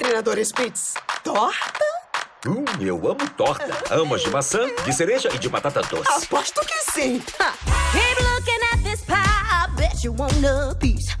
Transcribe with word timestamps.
senador 0.00 0.42
Spitz? 0.42 0.94
Torta? 1.22 1.84
Hum, 2.46 2.64
eu 2.80 2.96
amo 2.96 3.28
torta. 3.36 3.94
Amo 3.94 4.14
as 4.14 4.22
de 4.22 4.30
maçã, 4.30 4.60
de 4.84 4.92
cereja 4.94 5.28
e 5.34 5.38
de 5.38 5.46
batata 5.48 5.82
doce. 5.82 6.10
Aposto 6.24 6.62
que 6.62 6.92
sim. 6.92 7.22
Ha. 7.38 7.52
Keep 7.92 8.22
looking 8.22 8.60
at 8.72 8.82
this 8.82 9.02
pie, 9.02 9.14
I 9.14 9.68
bet 9.76 10.02
you 10.02 10.12
want 10.14 10.32
a 10.42 10.74
piece. 10.76 11.14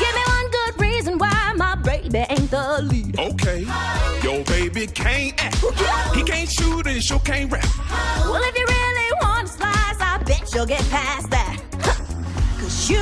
Give 0.00 0.14
me 0.14 0.22
one 0.26 0.50
good 0.50 0.80
reason 0.80 1.16
why 1.16 1.52
my 1.56 1.76
baby 1.76 2.26
ain't 2.28 2.50
the 2.50 2.82
lead. 2.82 3.16
Okay, 3.20 3.64
your 4.20 4.42
baby 4.44 4.88
can't 4.88 5.40
act. 5.44 5.64
He 6.12 6.24
can't 6.24 6.50
shoot 6.50 6.88
and 6.88 7.00
sure 7.00 7.20
can't 7.20 7.52
rap. 7.52 7.64
Well, 8.24 8.42
if 8.42 8.58
you 8.58 8.66
really 8.66 9.12
want 9.22 9.48
a 9.48 9.52
slice, 9.52 10.00
I 10.00 10.20
bet 10.26 10.52
you'll 10.52 10.66
get 10.66 10.82
past 10.90 11.30
that. 11.30 11.62
Cause 12.58 12.90
you 12.90 12.98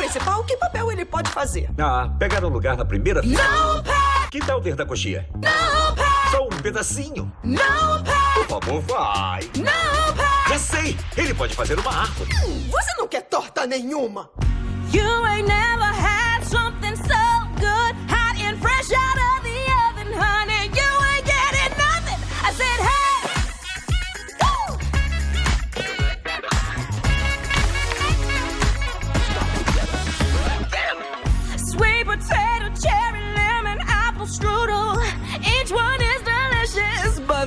principal, 0.00 0.42
que 0.44 0.56
papel 0.56 0.90
ele 0.90 1.04
pode 1.04 1.30
fazer? 1.30 1.68
Ah, 1.78 2.08
pegar 2.18 2.42
um 2.44 2.48
lugar 2.48 2.74
na 2.76 2.84
primeira 2.86 3.22
fila. 3.22 3.42
No 3.42 3.82
pie, 3.82 3.90
Que 4.30 4.40
tal 4.40 4.60
ver 4.60 4.74
da 4.74 4.86
coxinha? 4.86 5.28
no 5.34 5.40
pie, 5.94 6.30
Só 6.30 6.44
um 6.44 6.48
pedacinho. 6.62 7.30
no 7.44 7.58
pie, 7.58 8.34
Por 8.34 8.46
favor, 8.46 8.80
vai. 8.82 9.40
no 9.56 10.12
pie. 10.14 10.48
Já 10.48 10.58
sei, 10.58 10.96
ele 11.16 11.34
pode 11.34 11.54
fazer 11.54 11.78
uma 11.78 11.92
árvore. 11.94 12.30
Você 12.70 12.92
não 12.98 13.06
quer 13.06 13.22
torta 13.22 13.66
nenhuma. 13.66 14.30
You 14.92 15.24
ain't 15.24 15.46
never 15.46 15.89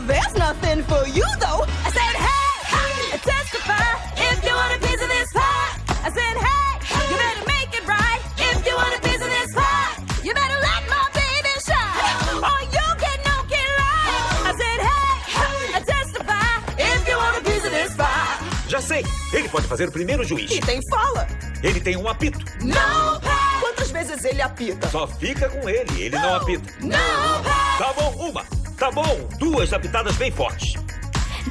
there's 0.08 0.34
nothing 0.36 0.84
for 0.84 1.08
you 1.08 1.26
though. 1.40 1.66
I 1.86 1.90
said, 1.92 2.16
hey, 2.26 3.18
testify 3.20 3.88
if 4.18 4.44
you 4.44 4.54
want 4.54 4.76
a 4.76 4.80
piece 4.86 5.02
of 5.02 5.10
this 5.10 5.32
pie. 5.34 5.70
I 6.04 6.10
said, 6.12 6.36
hey, 6.38 6.72
you 7.10 7.16
better 7.18 7.45
make 7.48 7.72
it 7.80 7.88
right 7.88 8.22
if 8.38 8.66
you 8.66 8.76
want 8.76 8.94
a 8.95 9.02
piece 9.02 9.22
of 9.22 9.30
this 9.30 9.54
pie. 9.56 10.04
You 10.23 10.34
better 10.34 10.60
let 10.60 10.82
my 10.90 11.06
baby 11.14 11.54
shine, 11.64 12.44
or 12.44 12.60
you 12.76 12.86
get 13.00 13.18
no 13.28 13.36
kid 13.52 13.70
right. 13.80 14.50
I 14.50 14.54
said, 14.62 14.80
hey, 14.88 15.84
testify 15.86 16.48
if 16.78 17.08
you 17.08 17.16
want 17.17 17.38
a 17.38 17.42
piece 17.44 17.66
of 17.66 17.72
this 17.72 17.95
pie. 17.95 18.70
Já 18.70 18.82
sei, 18.82 19.06
ele 19.34 19.50
pode 19.50 19.67
fazer 19.67 19.88
o 19.88 19.92
primeiro 19.92 20.23
juiz. 20.23 20.50
E 20.52 20.60
tem 20.60 20.80
fala. 20.90 21.28
Ele 21.62 21.80
tem 21.80 21.95
um 21.95 22.08
apito. 22.10 22.40
No 22.62 23.20
pie, 23.22 23.60
Quantas 23.62 23.92
vezes 23.92 24.26
ele 24.26 24.42
apita? 24.42 24.90
Só 24.90 25.08
fica 25.08 25.48
com 25.50 25.70
ele, 25.70 26.02
ele 26.04 26.17
não 26.17 26.36
apita. 26.36 26.70
no 26.82 26.90
pie. 26.90 27.78
Tá 27.78 27.94
bom, 27.95 28.12
uma. 28.30 28.45
Tá 28.78 28.92
bom, 28.92 29.30
duas 29.54 29.72
apitadas 29.72 30.17
bem 30.17 30.32
fortes. 30.32 30.73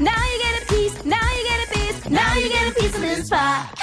Now 0.01 0.11
you 0.11 0.39
get 0.43 0.63
a 0.63 0.67
piece, 0.67 1.05
now 1.05 1.17
you 1.37 1.45
get 1.45 1.69
a 1.69 1.79
piece, 1.79 2.11
now 2.11 2.35
you 2.35 2.49
get 2.49 2.69
a 2.69 2.75
piece 2.75 2.95
of 2.97 3.01
this 3.01 3.29
pie. 3.29 3.82